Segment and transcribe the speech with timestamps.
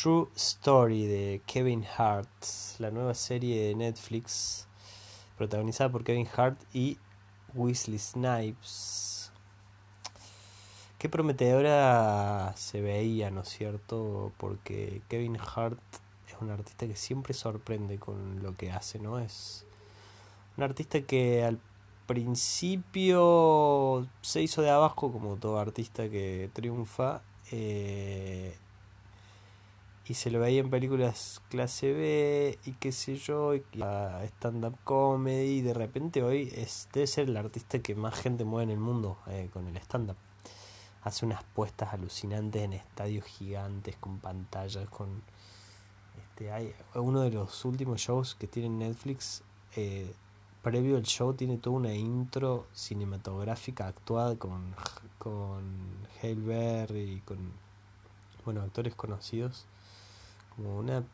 [0.00, 2.26] True Story de Kevin Hart,
[2.78, 4.66] la nueva serie de Netflix
[5.36, 6.96] protagonizada por Kevin Hart y
[7.52, 9.30] Wesley Snipes.
[10.96, 14.32] Qué prometedora se veía, ¿no es cierto?
[14.38, 15.82] Porque Kevin Hart
[16.26, 19.18] es un artista que siempre sorprende con lo que hace, ¿no?
[19.18, 19.66] Es
[20.56, 21.60] un artista que al
[22.06, 27.20] principio se hizo de abajo, como todo artista que triunfa,
[27.52, 28.56] eh,
[30.10, 33.62] y se lo veía en películas clase B y qué sé yo, y
[34.26, 38.64] stand-up comedy, y de repente hoy es, debe ser el artista que más gente mueve
[38.64, 40.16] en el mundo eh, con el stand-up.
[41.02, 45.22] Hace unas puestas alucinantes en estadios gigantes, con pantallas, con...
[46.18, 49.44] Este, hay uno de los últimos shows que tiene Netflix,
[49.76, 50.12] eh,
[50.60, 54.74] previo al show tiene toda una intro cinematográfica actuada con,
[55.18, 55.62] con
[56.20, 57.52] Hale Berry y con
[58.44, 59.66] bueno, actores conocidos
[60.54, 61.04] como una,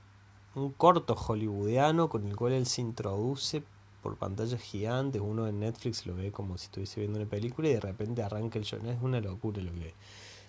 [0.54, 3.62] un corto hollywoodiano con el cual él se introduce
[4.02, 7.74] por pantallas gigantes, uno en Netflix lo ve como si estuviese viendo una película y
[7.74, 9.94] de repente arranca el show, es una locura lo que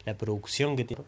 [0.05, 1.03] la producción que tiene.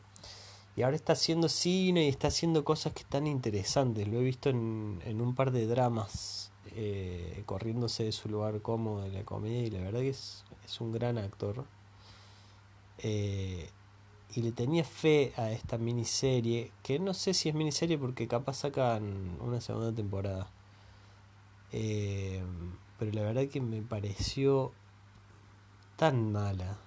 [0.76, 4.50] Y ahora está haciendo cine y está haciendo cosas que están interesantes, lo he visto
[4.50, 9.64] en, en un par de dramas, eh, corriéndose de su lugar cómodo de la comedia
[9.64, 11.66] y la verdad que es, es un gran actor.
[13.00, 13.70] Eh,
[14.36, 18.56] y le tenía fe a esta miniserie, que no sé si es miniserie porque capaz
[18.56, 20.48] sacan una segunda temporada.
[21.72, 22.44] Eh,
[22.98, 24.72] pero la verdad que me pareció
[25.96, 26.78] tan mala.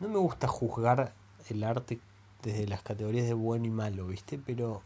[0.00, 1.14] No me gusta juzgar
[1.48, 2.00] el arte
[2.42, 4.38] desde las categorías de bueno y malo, ¿viste?
[4.38, 4.82] Pero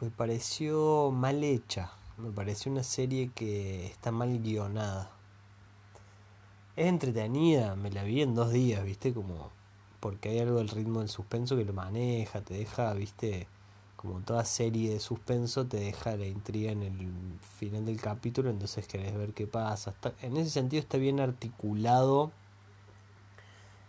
[0.00, 1.92] me pareció mal hecha.
[2.16, 5.10] Me pareció una serie que está mal guionada.
[6.76, 9.12] Es entretenida, me la vi en dos días, ¿viste?
[9.12, 9.50] Como
[10.04, 13.48] porque hay algo del ritmo del suspenso que lo maneja, te deja, viste,
[13.96, 18.86] como toda serie de suspenso, te deja la intriga en el final del capítulo, entonces
[18.86, 19.94] querés ver qué pasa.
[20.20, 22.32] en ese sentido está bien articulado,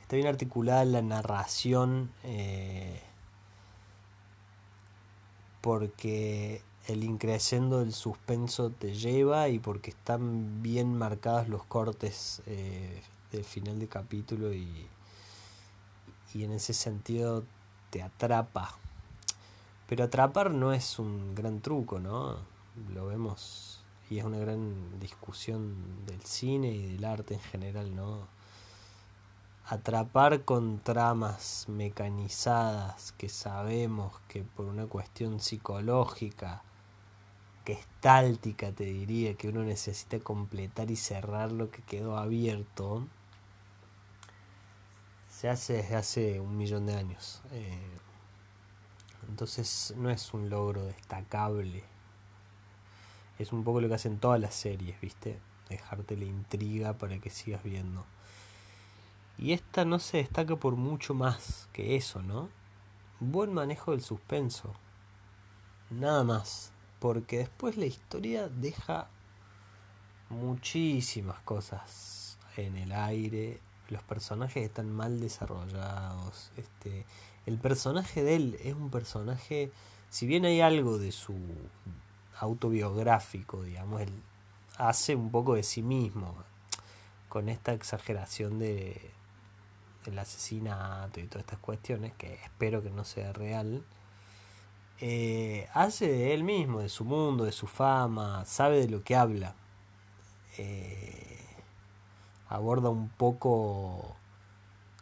[0.03, 3.01] está bien articulada la narración, eh,
[5.59, 13.01] porque el increciendo del suspenso te lleva y porque están bien marcados los cortes eh,
[13.33, 14.87] del final del capítulo y
[16.35, 17.45] y en ese sentido
[17.89, 18.75] te atrapa.
[19.87, 22.35] Pero atrapar no es un gran truco, ¿no?
[22.93, 28.27] Lo vemos y es una gran discusión del cine y del arte en general, ¿no?
[29.67, 36.63] Atrapar con tramas mecanizadas que sabemos que por una cuestión psicológica,
[37.65, 43.07] gestáltica te diría, que uno necesita completar y cerrar lo que quedó abierto,
[45.35, 47.41] se hace desde hace un millón de años.
[47.51, 47.97] Eh,
[49.27, 51.83] entonces no es un logro destacable.
[53.37, 55.37] Es un poco lo que hacen todas las series, ¿viste?
[55.67, 58.05] Dejarte la intriga para que sigas viendo.
[59.37, 62.47] Y esta no se destaca por mucho más que eso, ¿no?
[63.19, 64.73] Buen manejo del suspenso.
[65.89, 66.71] Nada más.
[67.01, 69.09] Porque después la historia deja
[70.29, 73.59] muchísimas cosas en el aire
[73.89, 76.51] los personajes están mal desarrollados.
[76.57, 77.05] Este,
[77.45, 79.71] el personaje de él es un personaje,
[80.09, 81.35] si bien hay algo de su
[82.39, 84.21] autobiográfico, digamos, él
[84.77, 86.35] hace un poco de sí mismo
[87.29, 89.11] con esta exageración de
[90.05, 93.83] el asesinato y todas estas cuestiones que espero que no sea real
[94.99, 99.15] eh, hace de él mismo de su mundo de su fama sabe de lo que
[99.15, 99.55] habla
[100.57, 101.44] eh,
[102.49, 104.15] aborda un poco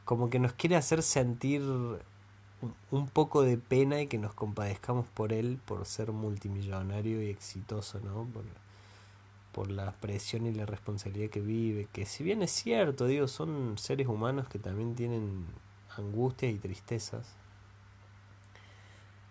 [0.06, 1.62] como que nos quiere hacer sentir
[2.92, 8.00] un poco de pena y que nos compadezcamos por él por ser multimillonario y exitoso,
[8.00, 8.26] ¿no?
[8.26, 8.44] Por,
[9.52, 13.78] por la presión y la responsabilidad que vive, que si bien es cierto, digo, son
[13.78, 15.46] seres humanos que también tienen
[15.98, 17.36] angustias y tristezas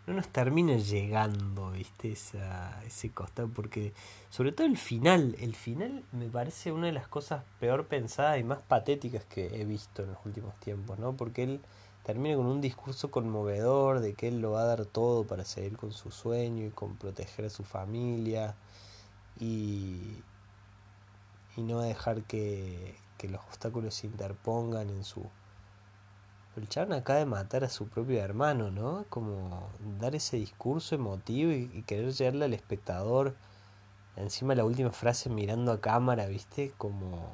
[0.07, 2.13] no nos termina llegando, ¿viste?
[2.13, 3.93] Esa, ese costado, porque
[4.31, 8.45] sobre todo el final, el final me parece una de las cosas peor pensadas y
[8.45, 11.13] más patéticas que he visto en los últimos tiempos, ¿no?
[11.13, 11.61] Porque él
[12.03, 15.77] termina con un discurso conmovedor de que él lo va a dar todo para seguir
[15.77, 18.57] con su sueño y con proteger a su familia
[19.39, 20.17] y,
[21.57, 25.25] y no dejar que, que los obstáculos se interpongan en su
[26.57, 29.07] el chabón acaba de matar a su propio hermano, ¿no?
[29.09, 33.35] Como dar ese discurso emotivo y, querer llegarle al espectador.
[34.17, 36.73] Encima la última frase mirando a cámara, ¿viste?
[36.77, 37.33] Como...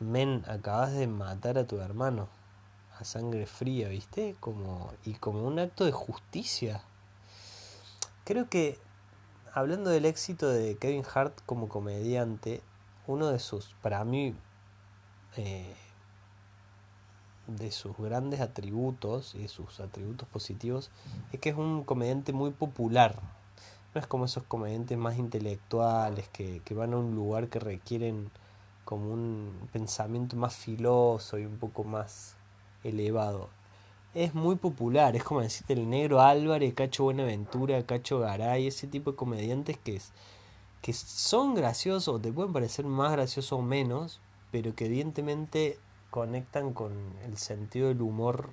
[0.00, 2.28] Men, acabas de matar a tu hermano.
[2.98, 4.36] a sangre fría, ¿viste?
[4.40, 6.82] Como, y como un acto de justicia.
[8.24, 8.78] Creo que,
[9.54, 12.62] hablando del éxito de Kevin Hart como comediante,
[13.06, 14.34] uno de sus, para mí,
[15.36, 15.74] eh,
[17.48, 20.90] de sus grandes atributos y de sus atributos positivos
[21.32, 23.20] es que es un comediante muy popular.
[23.94, 28.30] No es como esos comediantes más intelectuales que, que van a un lugar que requieren
[28.84, 32.36] como un pensamiento más filoso y un poco más
[32.84, 33.48] elevado.
[34.14, 39.10] Es muy popular, es como decirte el negro Álvarez, Cacho Buenaventura, Cacho Garay, ese tipo
[39.10, 40.12] de comediantes que, es,
[40.80, 44.20] que son graciosos, te pueden parecer más graciosos o menos,
[44.50, 45.78] pero que evidentemente
[46.10, 46.92] conectan con
[47.24, 48.50] el sentido del humor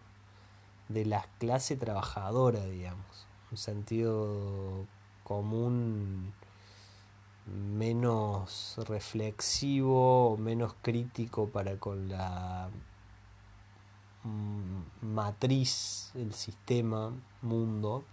[0.90, 3.28] de la clase trabajadora, digamos.
[3.52, 4.86] Un sentido
[5.24, 6.34] común
[7.48, 12.70] menos reflexivo, menos crítico para con la
[14.24, 18.04] mm, matriz, el sistema, mundo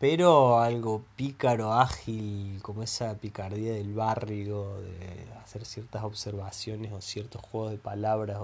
[0.00, 7.42] pero algo pícaro, ágil, como esa picardía del barrio, de hacer ciertas observaciones o ciertos
[7.42, 8.38] juegos de palabras.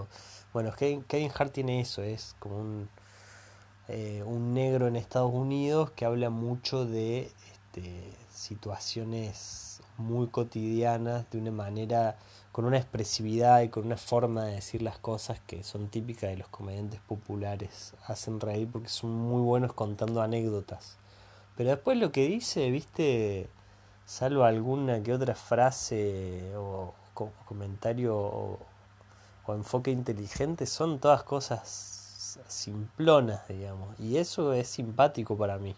[0.52, 2.90] bueno, Kevin, Hart tiene eso, es como un,
[3.88, 11.38] eh, un negro en Estados Unidos que habla mucho de este, situaciones muy cotidianas, de
[11.38, 12.18] una manera,
[12.52, 16.36] con una expresividad y con una forma de decir las cosas que son típicas de
[16.36, 17.94] los comediantes populares.
[18.06, 20.98] Hacen reír porque son muy buenos contando anécdotas.
[21.56, 23.48] Pero después lo que dice, viste,
[24.04, 26.94] salvo alguna que otra frase o,
[27.46, 28.58] comentario o,
[29.48, 33.98] enfoque inteligente, son todas cosas simplonas, digamos.
[33.98, 35.74] Y eso es simpático para mí.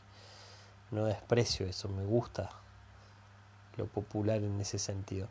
[0.90, 2.50] No desprecio eso, me gusta
[3.76, 5.28] lo popular en ese sentido.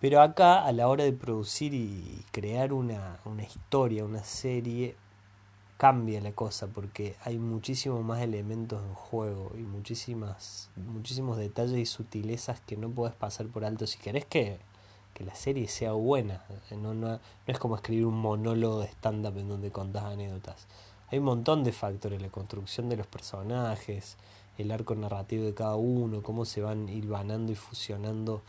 [0.00, 4.96] Pero acá, a la hora de producir y crear una, una historia, una serie,
[5.76, 11.86] cambia la cosa porque hay muchísimos más elementos en juego y muchísimas muchísimos detalles y
[11.86, 14.58] sutilezas que no puedes pasar por alto si querés que,
[15.14, 16.44] que la serie sea buena.
[16.70, 20.66] No, no, no es como escribir un monólogo de stand-up en donde contás anécdotas.
[21.08, 24.16] Hay un montón de factores la construcción de los personajes
[24.58, 28.42] el arco narrativo de cada uno cómo se van hilvanando y fusionando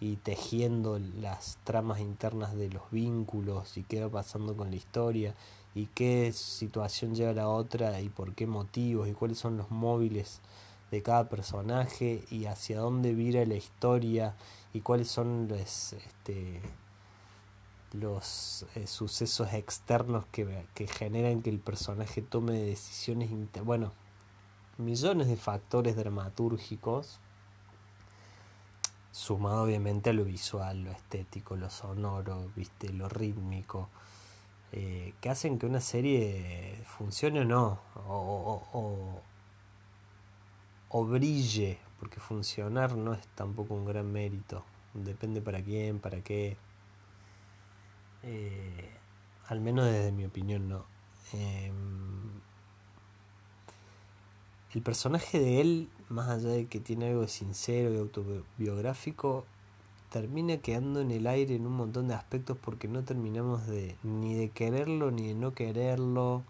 [0.00, 5.34] y tejiendo las tramas internas de los vínculos y qué va pasando con la historia
[5.74, 9.70] y qué situación lleva a la otra y por qué motivos y cuáles son los
[9.70, 10.40] móviles
[10.90, 14.36] de cada personaje y hacia dónde vira la historia
[14.74, 16.60] y cuáles son los, este,
[17.92, 23.30] los eh, sucesos externos que, que, generan que el personaje tome decisiones,
[23.64, 23.92] bueno,
[24.76, 27.20] millones de factores dramatúrgicos,
[29.12, 33.88] sumado obviamente a lo visual, lo estético, lo sonoro, viste, lo rítmico,
[34.72, 39.20] eh, que hacen que una serie funcione o no, o,
[40.88, 44.64] o, brille, porque funcionar no es tampoco un gran mérito,
[44.94, 46.56] depende para quién, para qué,
[48.22, 48.90] eh,
[49.48, 50.86] al menos desde mi opinión no.
[51.34, 52.40] Em,
[54.74, 59.44] el personaje de él, más allá de que tiene algo de sincero y autobiográfico,
[60.12, 64.34] termina quedando en el aire en un montón de aspectos porque no terminamos de ni
[64.34, 66.44] de quererlo ni de no quererlo.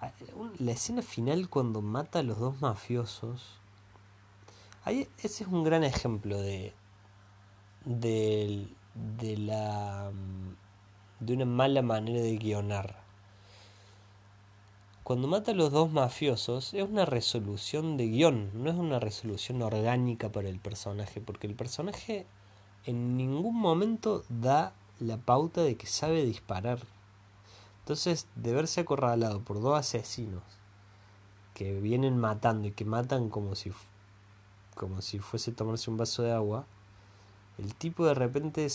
[0.00, 0.12] Ah,
[0.58, 3.58] la escena final cuando mata a los dos mafiosos.
[4.84, 6.74] Ahí, ese es un gran ejemplo de,
[7.86, 8.68] de,
[9.18, 10.10] de la
[11.20, 13.00] de una mala manera de guionar.
[15.04, 19.62] Cuando mata a los dos mafiosos es una resolución de guion, no es una resolución
[19.62, 22.26] orgánica para el personaje, porque el personaje
[22.86, 26.80] en ningún momento da la pauta de que sabe disparar.
[27.80, 30.42] Entonces, de verse acorralado por dos asesinos
[31.54, 33.72] que vienen matando y que matan como si
[34.74, 36.64] como si fuese tomarse un vaso de agua,
[37.58, 38.66] el tipo de repente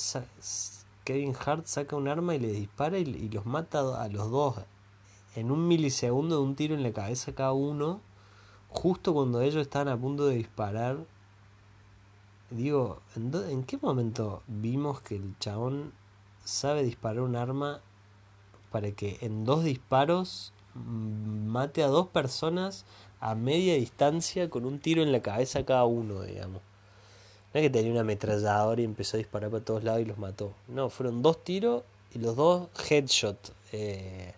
[1.03, 4.57] Kevin Hart saca un arma y le dispara y, los mata a los dos
[5.35, 8.01] en un milisegundo de un tiro en la cabeza cada uno,
[8.69, 11.05] justo cuando ellos estaban a punto de disparar
[12.49, 15.93] digo, ¿en, qué momento vimos que el chabón
[16.43, 17.81] sabe disparar un arma
[18.71, 22.85] para que en dos disparos mate a dos personas
[23.19, 26.61] a media distancia con un tiro en la cabeza cada uno, digamos?
[27.53, 30.17] No es que tenía una ametralladora y empezó a disparar para todos lados y los
[30.17, 30.53] mató.
[30.67, 33.53] No, fueron dos tiros y los dos headshot.
[33.71, 34.33] Eh,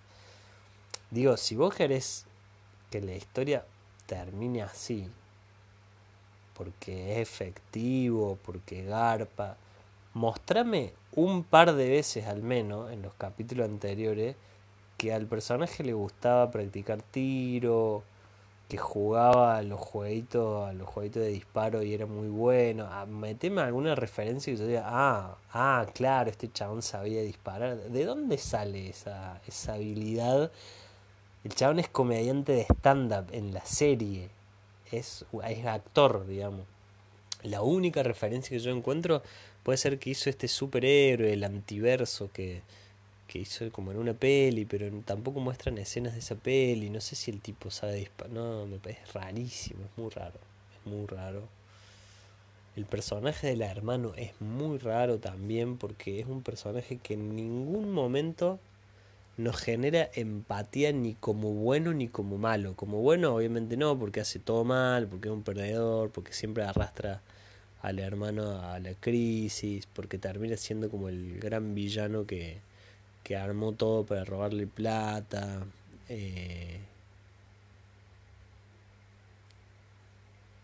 [1.12, 2.26] digo, si vos querés
[2.90, 3.66] que la historia
[4.06, 5.08] termine así,
[6.60, 9.56] porque es efectivo, porque garpa.
[10.14, 14.36] Mostrame un par de veces al menos en los capítulos anteriores
[14.98, 18.04] que al personaje le gustaba practicar tiro,
[18.68, 22.90] que jugaba a los jueguitos, a los jueguitos de disparo y era muy bueno.
[22.92, 27.78] Ah, meteme alguna referencia y yo diga, ah, ah, claro, este chabón sabía disparar.
[27.78, 30.52] ¿De dónde sale esa, esa habilidad?
[31.46, 34.39] El chabón es comediante de stand-up en la serie.
[34.92, 36.66] Es, es actor, digamos.
[37.44, 39.24] La única referencia que yo encuentro
[39.64, 42.62] puede ser que hizo este superhéroe, el antiverso, que,
[43.28, 46.90] que hizo como en una peli, pero tampoco muestran escenas de esa peli.
[46.90, 48.34] No sé si el tipo sabe disparar.
[48.34, 50.40] No, me parece rarísimo, es muy raro.
[50.76, 51.48] Es muy raro.
[52.76, 57.92] El personaje del hermano es muy raro también porque es un personaje que en ningún
[57.92, 58.60] momento
[59.40, 62.76] nos genera empatía ni como bueno ni como malo.
[62.76, 67.22] Como bueno, obviamente no, porque hace todo mal, porque es un perdedor, porque siempre arrastra
[67.82, 72.60] al hermano a la crisis, porque termina siendo como el gran villano que,
[73.24, 75.66] que armó todo para robarle plata.
[76.10, 76.82] Eh,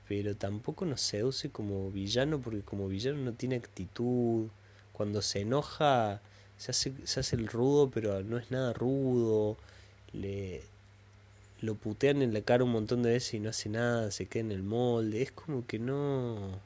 [0.10, 4.50] pero tampoco nos seduce como villano porque como villano no tiene actitud.
[4.92, 6.22] Cuando se enoja
[6.58, 9.58] se hace, se hace el rudo, pero no es nada rudo.
[10.14, 10.64] Le,
[11.62, 14.42] lo putean en la cara un montón de veces y no hace nada, se queda
[14.42, 15.22] en el molde.
[15.22, 16.60] Es como que no.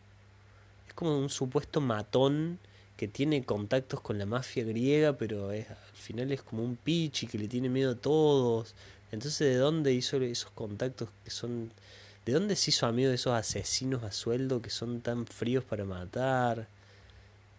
[0.87, 2.59] Es como un supuesto matón
[2.97, 7.27] que tiene contactos con la mafia griega, pero es, al final es como un pichi
[7.27, 8.75] que le tiene miedo a todos.
[9.11, 11.71] Entonces, ¿de dónde hizo esos contactos que son...
[12.25, 15.85] ¿De dónde se hizo amigo de esos asesinos a sueldo que son tan fríos para
[15.85, 16.67] matar?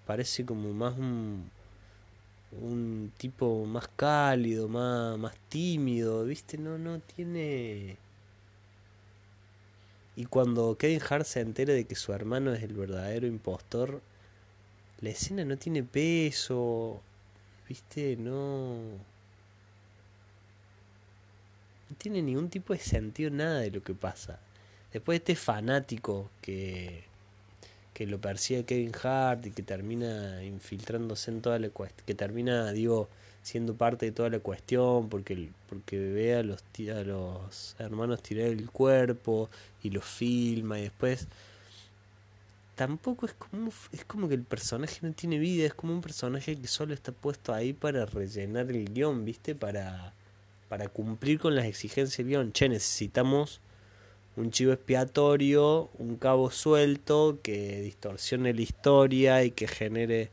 [0.07, 1.51] Parece como más un,
[2.53, 6.59] un tipo más cálido, más, más tímido, ¿viste?
[6.59, 7.97] No, no tiene...
[10.17, 14.03] Y cuando Kevin Hart se entera de que su hermano es el verdadero impostor,
[15.01, 17.01] la escena no tiene peso,
[17.69, 18.17] ¿viste?
[18.17, 18.75] No...
[21.89, 24.39] No tiene ningún tipo de sentido nada de lo que pasa.
[24.93, 27.10] Después este fanático que
[28.01, 32.73] que lo persigue Kevin Hart y que termina infiltrándose en toda la cuestión, que termina,
[32.73, 33.11] digo,
[33.43, 38.47] siendo parte de toda la cuestión porque, porque ve a los, a los hermanos tirar
[38.47, 39.51] el cuerpo
[39.83, 41.29] y lo filma y después
[42.75, 46.57] tampoco es como es como que el personaje no tiene vida, es como un personaje
[46.57, 49.55] que solo está puesto ahí para rellenar el guion, ¿viste?
[49.55, 50.15] Para
[50.71, 52.53] para cumplir con las exigencias del guion.
[52.55, 53.61] Che, necesitamos
[54.41, 60.31] un chivo expiatorio, un cabo suelto que distorsione la historia y que genere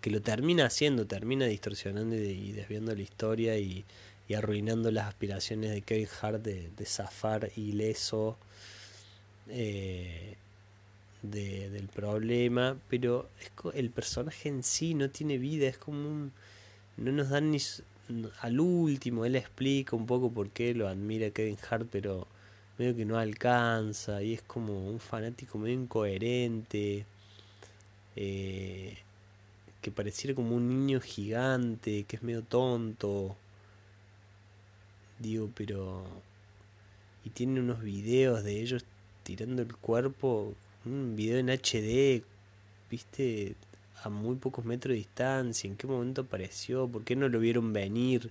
[0.00, 3.84] que lo termina haciendo, termina distorsionando y desviando la historia y,
[4.34, 8.38] arruinando las aspiraciones de Kevin Hart de, zafar ileso
[9.50, 10.36] eh,
[11.20, 13.28] del problema, pero
[13.74, 16.32] el personaje en sí no tiene vida, es como un...
[16.96, 17.58] no nos dan ni...
[18.40, 22.26] al último, él explica un poco por qué lo admira Kevin Hart, pero
[22.78, 27.06] medio que no alcanza y es como un fanático medio incoherente,
[28.16, 28.98] eh,
[29.80, 33.36] que pareciera como un niño gigante, que es medio tonto.
[35.18, 36.04] Digo, pero...
[37.24, 38.84] Y tiene unos videos de ellos
[39.22, 42.24] tirando el cuerpo, un video en HD,
[42.90, 43.54] viste,
[44.02, 47.72] a muy pocos metros de distancia, en qué momento apareció, por qué no lo vieron
[47.72, 48.30] venir,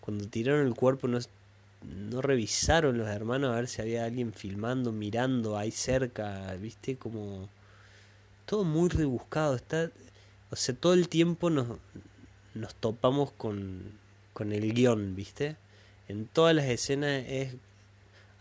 [0.00, 1.18] cuando tiraron el cuerpo no
[1.84, 7.48] no revisaron los hermanos a ver si había alguien filmando, mirando ahí cerca, viste, como
[8.46, 9.90] todo muy rebuscado, está,
[10.50, 11.78] o sea, todo el tiempo nos,
[12.54, 13.92] nos topamos con,
[14.32, 15.56] con el guion, viste,
[16.08, 17.54] en todas las escenas es,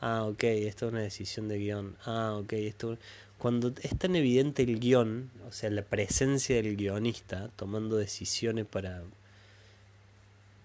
[0.02, 2.98] ah, ok, esto es una decisión de guion, ah, ok, esto,
[3.38, 9.04] cuando es tan evidente el guion, o sea, la presencia del guionista tomando decisiones para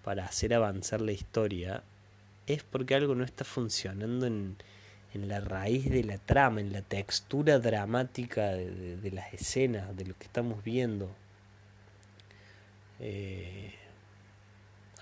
[0.07, 1.83] para hacer avanzar la historia,
[2.47, 4.57] es porque algo no está funcionando en,
[5.13, 10.17] en la raíz de la trama, en la textura dramática de, las escenas, de lo
[10.17, 11.09] que estamos viendo.
[12.99, 13.73] Eh,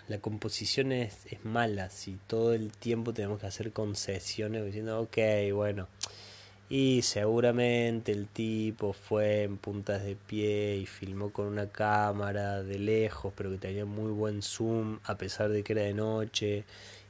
[0.07, 5.17] la composición es, es, mala, si todo el tiempo tenemos que hacer concesiones diciendo, ok,
[5.53, 5.87] bueno,
[6.69, 12.79] y seguramente el tipo fue en puntas de pie y filmó con una cámara de
[12.79, 16.65] lejos, pero que tenía muy buen zoom, a pesar de que era de noche,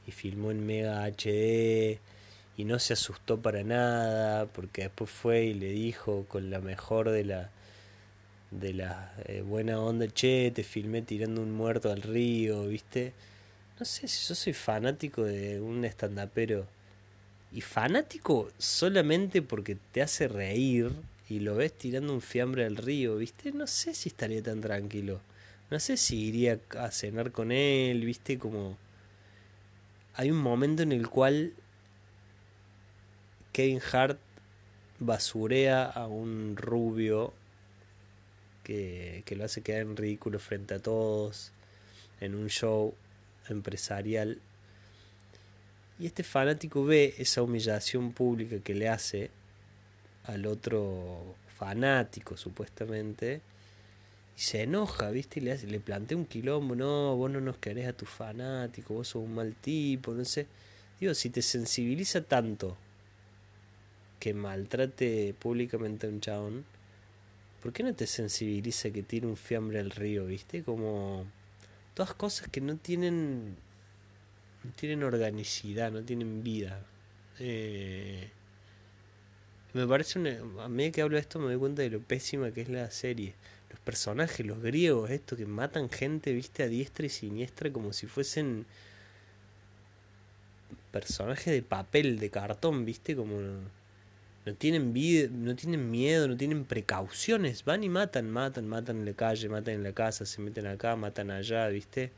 [0.07, 1.99] y filmó en Mega HD
[2.57, 7.09] y no se asustó para nada porque después fue y le dijo con la mejor
[7.09, 7.49] de la
[8.51, 13.13] de la eh, buena onda, che, te filmé tirando un muerto al río, ¿viste?
[13.79, 16.65] No sé si yo soy fanático de un estandapero
[17.51, 20.91] y fanático solamente porque te hace reír
[21.29, 23.51] y lo ves tirando un fiambre al río, ¿viste?
[23.51, 25.19] No sé si estaría tan tranquilo.
[25.71, 28.77] No sé si iría a cenar con él, viste, como...
[30.17, 31.53] Hay un momento en el cual
[33.51, 34.17] Kevin Hart
[34.99, 37.33] basurea a un rubio
[38.63, 41.51] que, que lo hace quedar en ridículo frente a todos
[42.21, 42.93] en un show
[43.49, 44.39] empresarial.
[45.99, 49.31] Y este fanático ve esa humillación pública que le hace
[50.25, 53.41] al otro fanático, supuestamente,
[54.37, 55.39] y se enoja, ¿viste?
[55.39, 58.93] Y le, hace, le plantea un quilombo, no, vos no nos querés a tu fanático,
[58.93, 60.47] vos sos un mal tipo, no sé.
[60.99, 62.77] Digo, si te sensibiliza tanto
[64.19, 66.65] que maltrate públicamente a un chabón,
[67.61, 70.63] ¿por qué no te sensibiliza que tire un fiambre al río, viste?
[70.63, 71.25] Como
[71.93, 73.55] todas cosas que no tienen
[74.65, 76.83] no tienen organicidad, no tienen vida.
[77.39, 78.29] Eh,
[79.73, 82.51] me parece una, a medida que hablo de esto me doy cuenta de lo pésima
[82.51, 83.35] que es la serie.
[83.75, 88.07] Los personajes, los griegos, esto que matan gente, viste, a diestra y siniestra como si
[88.07, 88.65] fuesen
[90.93, 93.35] personajes de papel, de cartón, viste, como
[94.45, 99.05] no tienen vida, no tienen miedo, no tienen precauciones, van y matan, matan, matan en
[99.07, 102.11] la calle, matan en la casa, se meten acá, matan allá, ¿viste?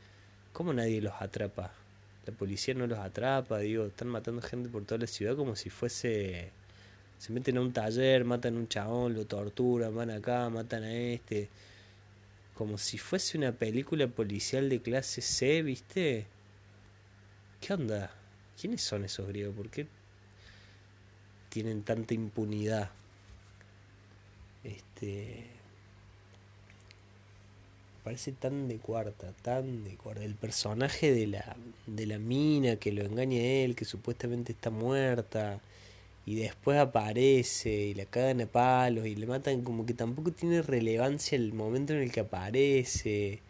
[0.52, 1.72] ¿Cómo nadie los atrapa?
[2.24, 5.70] La policía no los atrapa, digo, están matando gente por toda la ciudad como si
[5.70, 6.52] fuese
[7.18, 10.94] se meten a un taller, matan a un chabón, lo torturan, van acá, matan a
[10.94, 11.48] este.
[12.54, 16.26] Como si fuese una película policial de clase C, ¿viste?
[17.60, 18.10] ¿Qué onda?
[18.60, 19.54] ¿Quiénes son esos griegos?
[19.54, 19.86] ¿Por qué
[21.48, 22.90] tienen tanta impunidad.
[24.64, 25.46] Este.
[28.04, 30.24] Parece tan de cuarta, tan de cuarta.
[30.24, 31.56] El personaje de la,
[31.86, 35.60] de la mina que lo engaña a él, que supuestamente está muerta,
[36.28, 40.60] y después aparece y la cagan a palos y le matan, como que tampoco tiene
[40.60, 43.40] relevancia el momento en el que aparece.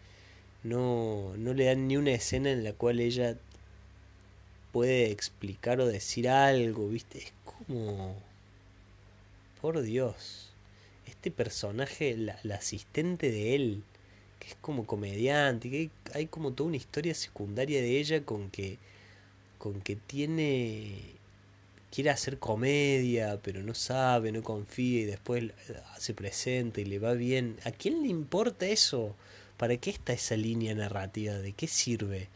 [0.63, 3.37] No, no le dan ni una escena en la cual ella
[4.71, 7.19] puede explicar o decir algo, ¿viste?
[7.19, 8.15] Es como...
[9.61, 10.53] Por Dios.
[11.05, 13.83] Este personaje, la, asistente de él,
[14.39, 18.51] que es como comediante, que hay, hay, como toda una historia secundaria de ella con
[18.51, 18.79] que...
[19.59, 21.18] con que tiene...
[21.91, 25.53] quiere hacer comedia, pero no sabe, no confía y después
[25.99, 27.57] se presenta y le va bien.
[27.65, 29.15] ¿A quién le importa eso?
[29.57, 31.35] ¿Para qué está esa línea narrativa?
[31.35, 32.29] ¿De qué sirve?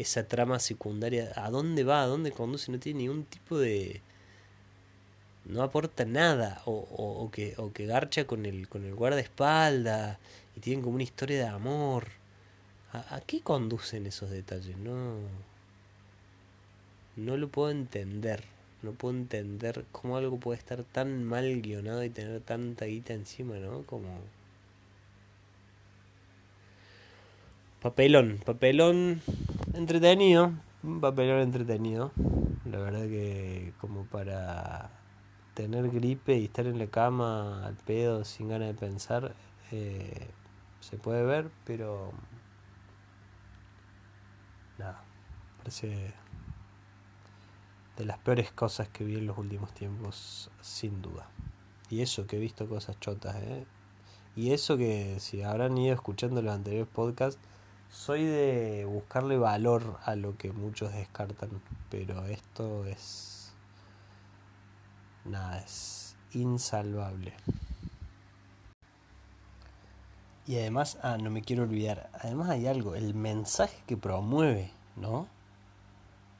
[0.00, 2.02] esa trama secundaria, ¿a dónde va?
[2.02, 2.72] ¿A dónde conduce?
[2.72, 4.00] No tiene ningún tipo de...
[5.44, 10.18] No aporta nada, o, o, que, o que garcha con el, con el guardaespaldas
[10.56, 12.08] y tienen como una historia de amor.
[12.92, 14.76] ¿A, ¿A, qué conducen esos detalles?
[14.78, 15.16] No,
[17.16, 18.44] no lo puedo entender.
[18.82, 23.56] No puedo entender cómo algo puede estar tan mal guionado y tener tanta guita encima,
[23.58, 23.82] ¿no?
[23.82, 24.20] Como
[27.82, 29.22] Papelón, papelón
[29.72, 32.12] entretenido, un papelón entretenido.
[32.66, 34.90] La verdad que como para
[35.54, 39.34] tener gripe y estar en la cama al pedo sin ganas de pensar,
[39.72, 40.28] eh,
[40.80, 42.12] se puede ver, pero
[44.76, 45.02] nada,
[45.56, 46.12] parece
[47.96, 51.28] de las peores cosas que vi en los últimos tiempos, sin duda.
[51.88, 53.66] Y eso que he visto cosas chotas, ¿eh?
[54.36, 57.40] Y eso que si habrán ido escuchando los anteriores podcasts,
[57.90, 61.50] soy de buscarle valor a lo que muchos descartan,
[61.90, 63.52] pero esto es...
[65.24, 67.34] Nada, es insalvable.
[70.46, 75.28] Y además, ah, no me quiero olvidar, además hay algo, el mensaje que promueve, ¿no?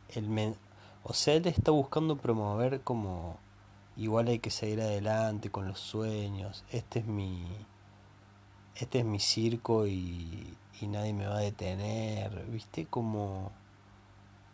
[0.08, 0.28] El
[1.02, 3.38] o sea, él está buscando promover como
[3.96, 7.44] igual hay que seguir adelante con los sueños, este es mi
[8.76, 12.86] este es mi circo y y nadie me va a detener, ¿viste?
[12.86, 13.52] Como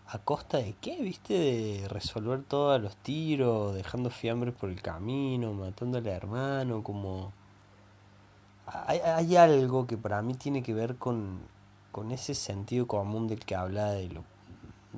[0.09, 1.35] a costa de qué, ¿viste?
[1.35, 7.33] De resolver todos los tiros, dejando fiambres por el camino, matando al hermano, como...
[8.67, 11.39] Hay, hay algo que para mí tiene que ver con,
[11.93, 14.25] con ese sentido común del que habla de lo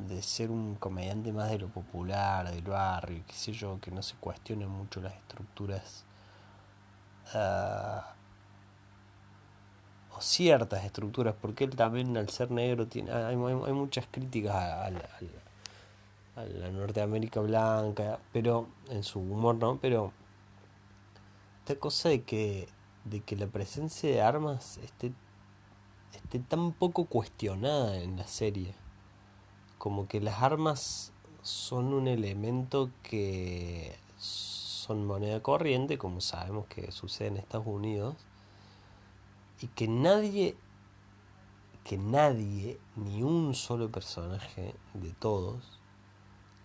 [0.07, 4.03] de ser un comediante más de lo popular, del barrio, qué sé yo, que no
[4.03, 6.05] se cuestionen mucho las estructuras
[7.35, 8.19] uh,
[10.21, 16.71] ciertas estructuras, porque él también al ser negro tiene, hay, hay muchas críticas a, la
[16.71, 19.79] Norteamérica blanca, pero en su humor, ¿no?
[19.81, 20.13] Pero
[21.61, 22.69] esta cosa de que,
[23.05, 25.13] de que la presencia de armas esté,
[26.15, 28.75] esté tan poco cuestionada en la serie,
[29.79, 31.12] como que las armas
[31.43, 38.17] son un elemento que son moneda corriente, como sabemos que sucede en Estados Unidos,
[39.61, 40.57] y que nadie
[41.88, 45.81] que nadie, ni un solo personaje de todos,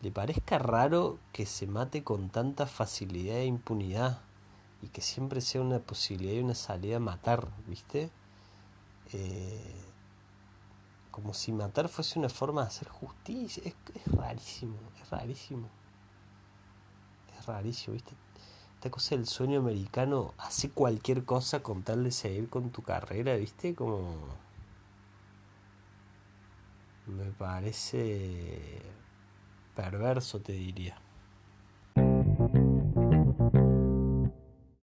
[0.02, 4.19] le parezca raro que se mate con tanta facilidad e impunidad
[4.82, 8.12] y que siempre sea una posibilidad y una salida a matar, ¿viste?
[9.13, 9.92] Eh,
[11.13, 13.62] como si matar fuese una forma de hacer justicia.
[13.63, 15.69] Es, es rarísimo, es rarísimo.
[17.38, 18.15] Es rarísimo, ¿viste?
[18.73, 23.36] Esta cosa del sueño americano, hace cualquier cosa con tal de seguir con tu carrera,
[23.36, 23.76] ¿viste?
[23.76, 24.17] Como...
[27.06, 28.82] Me parece
[29.76, 30.97] perverso, te diría.